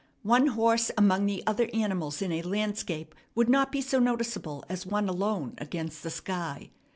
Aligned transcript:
One 0.23 0.47
horse 0.47 0.89
among 0.97 1.27
the 1.27 1.43
other 1.45 1.69
animals 1.75 2.23
in 2.23 2.31
a 2.31 2.41
landscape 2.41 3.13
would 3.35 3.47
not 3.47 3.71
be 3.71 3.81
so 3.81 3.99
noticeable 3.99 4.65
as 4.67 4.83
one 4.83 5.07
alone 5.07 5.53
against 5.59 6.01
the 6.01 6.09
sky. 6.09 6.71